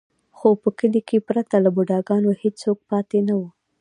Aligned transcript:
خو 0.37 0.47
په 0.61 0.69
کلي 0.79 1.01
کې 1.07 1.17
پرته 1.27 1.55
له 1.63 1.69
بوډا 1.75 1.99
ګانو 2.07 2.31
هېڅوک 2.41 2.79
پاتې 2.89 3.19
نه 3.27 3.33
و. 3.39 3.41